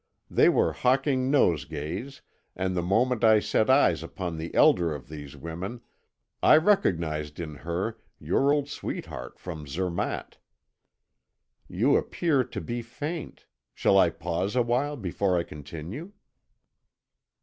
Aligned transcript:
They 0.31 0.49
were 0.49 0.73
hawking 0.73 1.29
nosegays, 1.29 2.21
and 2.55 2.75
the 2.75 2.81
moment 2.81 3.23
I 3.23 3.39
set 3.39 3.69
eyes 3.69 4.01
upon 4.01 4.35
the 4.39 4.51
elder 4.55 4.95
of 4.95 5.09
these 5.09 5.37
women 5.37 5.81
I 6.41 6.57
recognised 6.57 7.39
in 7.39 7.53
her 7.57 7.99
your 8.19 8.51
old 8.51 8.67
sweetheart 8.67 9.37
from 9.37 9.67
Zermatt. 9.67 10.39
You 11.67 11.97
appear 11.97 12.43
to 12.43 12.59
be 12.61 12.81
faint. 12.81 13.45
Shall 13.75 13.99
I 13.99 14.09
pause 14.09 14.55
a 14.55 14.63
while 14.63 14.97
before 14.97 15.37
I 15.37 15.43
continue?" 15.43 16.11